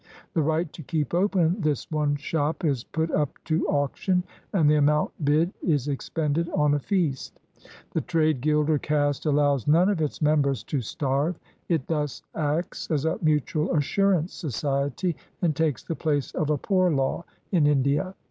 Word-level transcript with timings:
The 0.33 0.41
right 0.41 0.73
to 0.73 0.81
keep 0.81 1.13
open 1.13 1.61
this 1.61 1.85
one 1.91 2.15
shop 2.15 2.65
is 2.65 2.83
put 2.85 3.11
up 3.11 3.37
to 3.43 3.67
auction, 3.67 4.23
and 4.51 4.67
the 4.67 4.77
amount 4.77 5.11
bid 5.23 5.53
is 5.61 5.87
expended 5.87 6.49
on 6.55 6.73
a 6.73 6.79
feast. 6.79 7.39
The 7.91 8.01
trade 8.01 8.41
guild 8.41 8.67
or 8.71 8.79
caste 8.79 9.27
allows 9.27 9.67
none 9.67 9.89
of 9.89 10.01
its 10.01 10.19
members 10.19 10.63
to 10.63 10.81
starve. 10.81 11.37
It 11.69 11.85
thus 11.85 12.23
acts 12.33 12.89
as 12.89 13.05
a 13.05 13.19
mutual 13.21 13.75
assurance 13.75 14.33
society 14.33 15.15
and 15.43 15.55
takes 15.55 15.83
the 15.83 15.93
place 15.95 16.31
of 16.31 16.49
a 16.49 16.57
poor 16.57 16.89
law 16.89 17.23
in 17.51 17.67
India. 17.67 18.15